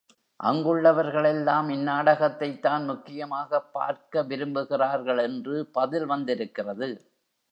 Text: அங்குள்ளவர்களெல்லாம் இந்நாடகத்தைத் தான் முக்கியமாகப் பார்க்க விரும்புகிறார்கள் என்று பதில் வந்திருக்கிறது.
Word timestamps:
அங்குள்ளவர்களெல்லாம் 0.43 1.67
இந்நாடகத்தைத் 1.69 2.59
தான் 2.59 2.85
முக்கியமாகப் 2.85 3.73
பார்க்க 3.73 4.23
விரும்புகிறார்கள் 4.23 5.21
என்று 5.21 5.65
பதில் 5.65 6.05
வந்திருக்கிறது. 6.05 6.89